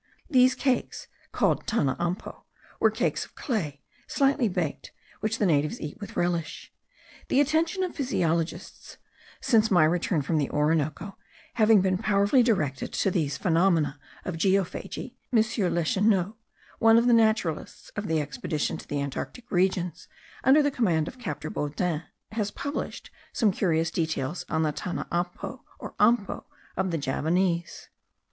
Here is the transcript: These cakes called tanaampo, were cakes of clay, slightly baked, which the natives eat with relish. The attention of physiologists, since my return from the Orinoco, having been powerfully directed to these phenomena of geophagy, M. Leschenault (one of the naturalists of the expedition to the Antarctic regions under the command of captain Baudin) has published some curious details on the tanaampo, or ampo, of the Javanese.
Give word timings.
These 0.31 0.55
cakes 0.55 1.07
called 1.31 1.67
tanaampo, 1.67 2.45
were 2.79 2.89
cakes 2.89 3.23
of 3.23 3.35
clay, 3.35 3.83
slightly 4.07 4.49
baked, 4.49 4.91
which 5.19 5.37
the 5.37 5.45
natives 5.45 5.79
eat 5.79 5.99
with 6.01 6.17
relish. 6.17 6.73
The 7.27 7.39
attention 7.39 7.83
of 7.83 7.95
physiologists, 7.95 8.97
since 9.41 9.69
my 9.69 9.83
return 9.83 10.23
from 10.23 10.39
the 10.39 10.49
Orinoco, 10.49 11.17
having 11.53 11.81
been 11.81 11.99
powerfully 11.99 12.41
directed 12.41 12.93
to 12.93 13.11
these 13.11 13.37
phenomena 13.37 13.99
of 14.25 14.37
geophagy, 14.37 15.17
M. 15.31 15.37
Leschenault 15.73 16.33
(one 16.79 16.97
of 16.97 17.05
the 17.05 17.13
naturalists 17.13 17.91
of 17.95 18.07
the 18.07 18.19
expedition 18.21 18.77
to 18.77 18.87
the 18.87 18.99
Antarctic 19.03 19.51
regions 19.51 20.07
under 20.43 20.63
the 20.63 20.71
command 20.71 21.07
of 21.07 21.19
captain 21.19 21.53
Baudin) 21.53 22.01
has 22.31 22.49
published 22.49 23.11
some 23.33 23.51
curious 23.51 23.91
details 23.91 24.45
on 24.49 24.63
the 24.63 24.73
tanaampo, 24.73 25.59
or 25.77 25.93
ampo, 25.99 26.45
of 26.75 26.89
the 26.89 26.97
Javanese. 26.97 27.89